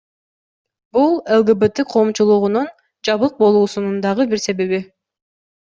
Бул 0.97 1.11
ЛГБТ 1.41 1.83
коомчулугунун 1.91 2.71
жабык 3.11 3.39
болуусунун 3.45 4.01
дагы 4.07 4.29
бир 4.33 4.43
себеби. 4.49 4.85